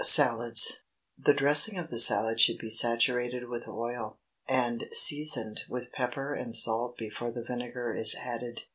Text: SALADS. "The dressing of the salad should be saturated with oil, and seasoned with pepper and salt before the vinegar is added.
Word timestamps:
SALADS. 0.03 0.79
"The 1.15 1.35
dressing 1.35 1.77
of 1.77 1.91
the 1.91 1.99
salad 1.99 2.41
should 2.41 2.57
be 2.57 2.71
saturated 2.71 3.47
with 3.47 3.67
oil, 3.67 4.17
and 4.47 4.89
seasoned 4.91 5.61
with 5.69 5.91
pepper 5.91 6.33
and 6.33 6.55
salt 6.55 6.97
before 6.97 7.29
the 7.29 7.43
vinegar 7.43 7.93
is 7.93 8.15
added. 8.15 8.63